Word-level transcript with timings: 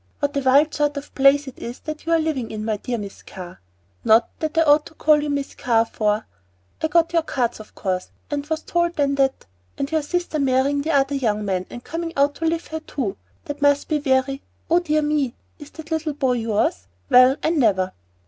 What 0.19 0.35
a 0.35 0.39
wild 0.39 0.73
sort 0.73 0.97
of 0.97 1.13
place 1.13 1.47
it 1.47 1.59
is 1.59 1.77
that 1.81 2.07
you 2.07 2.11
are 2.11 2.17
living 2.17 2.49
in, 2.49 2.65
my 2.65 2.77
dear 2.77 2.97
Miss 2.97 3.21
Carr 3.21 3.61
not 4.03 4.29
that 4.39 4.57
I 4.57 4.63
ought 4.63 4.87
to 4.87 4.95
call 4.95 5.21
you 5.21 5.29
Miss 5.29 5.53
Carr, 5.53 5.85
for 5.85 6.25
I 6.81 6.87
got 6.87 7.13
your 7.13 7.21
cards, 7.21 7.59
of 7.59 7.75
course, 7.75 8.09
and 8.31 8.43
I 8.43 8.47
was 8.49 8.63
told 8.63 8.95
then 8.95 9.13
that 9.13 9.45
And 9.77 9.91
your 9.91 10.01
sister 10.01 10.39
marrying 10.39 10.81
the 10.81 10.89
other 10.89 11.13
young 11.13 11.45
man 11.45 11.67
and 11.69 11.83
coming 11.83 12.13
out 12.17 12.33
to 12.37 12.45
live 12.45 12.65
here 12.65 12.79
too! 12.79 13.15
that 13.45 13.61
must 13.61 13.89
be 13.89 13.99
very 13.99 14.41
Oh, 14.71 14.79
dear 14.79 15.03
me! 15.03 15.35
is 15.59 15.69
that 15.69 15.91
little 15.91 16.13
boy 16.13 16.31
yours? 16.33 16.87
Well, 17.11 17.35
I 17.43 17.51
never!" 17.51 17.91